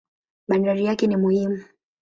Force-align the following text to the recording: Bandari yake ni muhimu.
Bandari 0.47 0.85
yake 0.85 1.07
ni 1.07 1.17
muhimu. 1.17 1.63